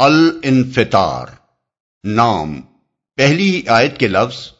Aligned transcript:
الانفطار، 0.00 1.26
نام، 2.04 2.60
پہلی 3.16 3.62
آیت 3.68 3.98
کے 3.98 4.08
لفظ 4.08 4.50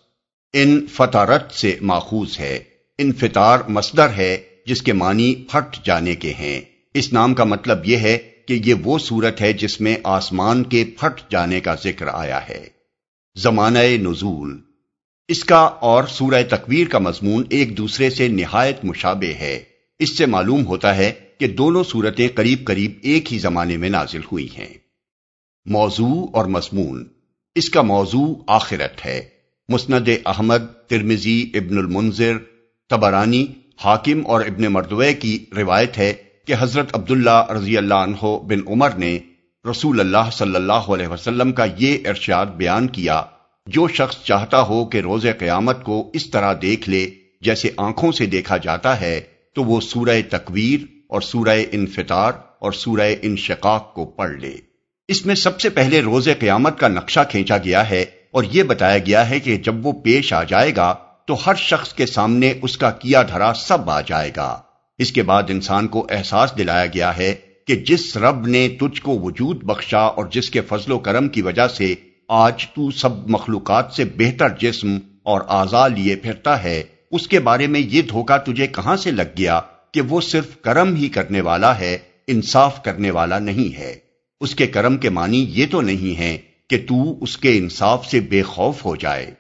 ان 0.52 0.86
فطارت 0.86 1.52
سے 1.52 1.76
ماخوذ 1.80 2.40
ہے، 2.40 2.58
انفطار 2.98 3.58
مصدر 3.68 4.08
ہے 4.16 4.38
جس 4.66 4.82
کے 4.82 4.92
معنی 4.92 5.34
پھٹ 5.34 5.86
جانے 5.86 6.14
کے 6.14 6.32
ہیں۔ 6.38 6.60
اس 6.94 7.12
نام 7.12 7.34
کا 7.34 7.44
مطلب 7.44 7.78
یہ 7.84 7.96
ہے 7.96 8.18
کہ 8.18 8.60
یہ 8.64 8.74
وہ 8.74 8.98
صورت 8.98 9.40
ہے 9.40 9.52
جس 9.52 9.80
میں 9.80 9.96
آسمان 10.04 10.62
کے 10.62 10.84
پھٹ 10.84 11.30
جانے 11.30 11.60
کا 11.60 11.74
ذکر 11.74 12.06
آیا 12.12 12.48
ہے۔ 12.48 12.66
زمانہ 13.36 13.78
نزول، 13.78 14.60
اس 15.28 15.44
کا 15.44 15.60
اور 15.60 16.04
سورہ 16.04 16.42
تکویر 16.50 16.88
کا 16.88 16.98
مضمون 16.98 17.44
ایک 17.50 17.78
دوسرے 17.78 18.10
سے 18.10 18.28
نہایت 18.28 18.84
مشابہ 18.84 19.40
ہے۔ 19.40 19.64
اس 19.98 20.18
سے 20.18 20.26
معلوم 20.26 20.66
ہوتا 20.66 20.96
ہے 20.96 21.12
کہ 21.38 21.46
دونوں 21.46 21.84
صورتیں 21.84 22.28
قریب 22.34 22.64
قریب 22.64 22.92
ایک 23.02 23.32
ہی 23.32 23.38
زمانے 23.38 23.76
میں 23.76 23.88
نازل 23.88 24.20
ہوئی 24.32 24.48
ہیں۔ 24.58 24.89
موضوع 25.66 26.26
اور 26.32 26.44
مضمون۔ 26.44 27.04
اس 27.54 27.70
کا 27.70 27.82
موضوع 27.82 28.34
آخرت 28.46 29.06
ہے۔ 29.06 29.28
مسند 29.68 30.08
احمد 30.26 30.88
ترمزی 30.88 31.50
ابن 31.54 31.78
المنظر 31.78 32.38
تبرانی 32.90 33.46
حاکم 33.84 34.26
اور 34.26 34.40
ابن 34.40 34.62
مردوے 34.62 35.14
کی 35.14 35.44
روایت 35.56 35.98
ہے 35.98 36.12
کہ 36.46 36.54
حضرت 36.58 36.94
عبداللہ 36.94 37.50
رضی 37.50 37.76
اللہ 37.76 37.94
عنہ 37.94 38.38
بن 38.46 38.58
عمر 38.68 38.90
نے 38.90 39.18
رسول 39.70 40.00
اللہ 40.00 40.30
صلی 40.32 40.54
اللہ 40.54 40.72
علیہ 40.72 41.06
وسلم 41.06 41.52
کا 41.52 41.66
یہ 41.78 41.98
ارشاد 42.08 42.46
بیان 42.46 42.88
کیا، 42.88 43.22
جو 43.66 43.88
شخص 43.88 44.24
چاہتا 44.24 44.62
ہو 44.62 44.84
کہ 44.84 44.98
روز 44.98 45.26
قیامت 45.38 45.84
کو 45.84 46.10
اس 46.14 46.30
طرح 46.30 46.54
دیکھ 46.62 46.88
لے، 46.88 47.10
جیسے 47.40 47.70
آنکھوں 47.76 48.12
سے 48.12 48.26
دیکھا 48.26 48.56
جاتا 48.56 49.00
ہے، 49.00 49.20
تو 49.54 49.64
وہ 49.64 49.80
سورہ 49.80 50.20
تکویر 50.30 50.80
اور 51.08 51.20
سورہ 51.20 51.58
انفطار 51.72 52.32
اور 52.58 52.72
سورہ 52.72 53.14
انشقاق 53.22 53.94
کو 53.94 54.04
پڑھ 54.04 54.36
لے۔ 54.36 54.69
اس 55.10 55.26
میں 55.26 55.34
سب 55.34 55.60
سے 55.60 55.70
پہلے 55.70 56.00
روز 56.00 56.28
قیامت 56.38 56.78
کا 56.78 56.88
نقشہ 56.88 57.20
کھینچا 57.30 57.56
گیا 57.56 57.90
ہے 57.90 58.04
اور 58.30 58.44
یہ 58.44 58.62
بتایا 58.62 58.98
گیا 58.98 59.30
ہے 59.30 59.40
کہ 59.40 59.56
جب 59.56 59.86
وہ 59.86 59.92
پیش 59.92 60.32
آ 60.32 60.42
جائے 60.42 60.76
گا 60.76 60.94
تو 61.24 61.36
ہر 61.46 61.54
شخص 61.54 61.92
کے 61.92 62.06
سامنے 62.06 62.54
اس 62.62 62.78
کا 62.78 62.90
کیا 62.90 63.22
دھرا 63.22 63.52
سب 63.54 63.90
آ 63.90 64.00
جائے 64.00 64.30
گا۔ 64.36 64.60
اس 64.98 65.12
کے 65.12 65.22
بعد 65.22 65.42
انسان 65.48 65.88
کو 65.88 66.06
احساس 66.10 66.52
دلایا 66.58 66.86
گیا 66.86 67.16
ہے 67.16 67.34
کہ 67.66 67.76
جس 67.76 68.16
رب 68.16 68.46
نے 68.46 68.68
تجھ 68.80 69.02
کو 69.02 69.18
وجود 69.18 69.62
بخشا 69.62 69.98
اور 69.98 70.24
جس 70.30 70.50
کے 70.50 70.60
فضل 70.60 70.92
و 70.92 70.98
کرم 70.98 71.28
کی 71.28 71.42
وجہ 71.42 71.68
سے 71.68 71.94
آج 72.28 72.66
تو 72.66 72.90
سب 72.90 73.28
مخلوقات 73.28 73.92
سے 73.92 74.04
بہتر 74.04 74.48
جسم 74.48 74.98
اور 75.22 75.40
آزا 75.48 75.88
لیے 75.88 76.16
پھرتا 76.16 76.62
ہے، 76.62 76.82
اس 77.10 77.28
کے 77.28 77.40
بارے 77.40 77.66
میں 77.66 77.80
یہ 77.80 78.02
دھوکہ 78.02 78.38
تجھے 78.38 78.66
کہاں 78.66 78.96
سے 78.96 79.10
لگ 79.10 79.34
گیا 79.38 79.60
کہ 79.92 80.00
وہ 80.00 80.20
صرف 80.20 80.60
کرم 80.60 80.94
ہی 80.94 81.08
کرنے 81.08 81.40
والا 81.40 81.78
ہے، 81.78 81.98
انصاف 82.26 82.82
کرنے 82.82 83.10
والا 83.10 83.38
نہیں 83.38 83.78
ہے؟ 83.78 84.09
اس 84.40 84.54
کے 84.54 84.66
کرم 84.66 84.96
کے 84.96 85.10
معنی 85.10 85.46
یہ 85.48 85.66
تو 85.70 85.80
نہیں 85.80 86.18
ہے 86.18 86.38
کہ 86.68 86.78
تو 86.88 87.24
اس 87.24 87.38
کے 87.38 87.58
انصاف 87.58 88.06
سے 88.06 88.20
بے 88.20 88.42
خوف 88.42 88.84
ہو 88.84 88.96
جائے۔ 88.96 89.34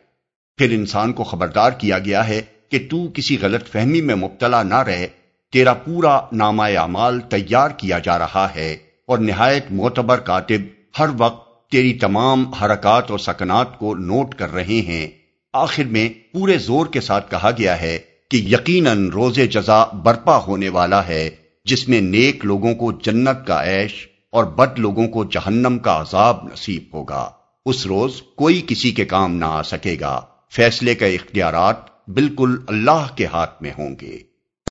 پھر 0.56 0.70
انسان 0.70 1.12
کو 1.12 1.24
خبردار 1.24 1.70
کیا 1.70 1.98
گیا 1.98 2.28
ہے 2.28 2.42
کہ 2.68 2.86
تو 2.90 3.08
کسی 3.14 3.38
غلط 3.40 3.68
فہمی 3.68 4.00
میں 4.00 4.14
مبتلا 4.14 4.62
نہ 4.62 4.82
رہے۔ 4.82 5.06
تیرا 5.52 5.74
پورا 5.74 6.20
نامہ 6.32 6.62
اعمال 6.62 7.20
تیار 7.20 7.70
کیا 7.70 7.98
جا 7.98 8.18
رہا 8.18 8.48
ہے 8.54 8.76
اور 9.06 9.18
نہایت 9.18 9.66
معتبر 9.70 10.18
کاتب 10.18 10.66
ہر 10.98 11.06
وقت 11.18 11.70
تیری 11.70 11.92
تمام 11.94 12.52
حرکات 12.52 13.10
اور 13.10 13.18
سکنات 13.18 13.78
کو 13.78 13.94
نوٹ 13.94 14.34
کر 14.34 14.52
رہے 14.52 14.80
ہیں۔ 14.80 15.08
آخر 15.52 15.84
میں 15.84 16.08
پورے 16.32 16.58
زور 16.58 16.86
کے 16.86 17.00
ساتھ 17.00 17.30
کہا 17.30 17.50
گیا 17.58 17.80
ہے 17.80 17.98
کہ 18.30 18.36
یقیناً 18.36 19.08
روز 19.08 19.38
جزا 19.50 19.84
برپا 19.84 20.36
ہونے 20.36 20.68
والا 20.68 21.06
ہے، 21.08 21.30
جس 21.64 21.88
میں 21.88 22.00
نیک 22.00 22.44
لوگوں 22.44 22.74
کو 22.74 22.92
جنت 22.92 23.46
کا 23.46 23.64
عیش 23.64 24.06
اور 24.32 24.44
بد 24.44 24.78
لوگوں 24.78 25.08
کو 25.08 25.24
جہنم 25.24 25.78
کا 25.78 26.00
عذاب 26.00 26.44
نصیب 26.44 26.82
ہوگا۔ 26.92 27.30
اس 27.66 27.86
روز 27.86 28.22
کوئی 28.36 28.62
کسی 28.66 28.90
کے 28.90 29.04
کام 29.04 29.34
نہ 29.34 29.44
آ 29.44 29.62
سکے 29.62 29.96
گا۔ 30.00 30.20
فیصلے 30.50 30.94
کے 30.94 31.06
اختیارات 31.06 32.08
بالکل 32.08 32.56
اللہ 32.68 33.06
کے 33.16 33.26
ہاتھ 33.26 33.62
میں 33.62 33.70
ہوں 33.78 33.96
گے۔ 34.00 34.29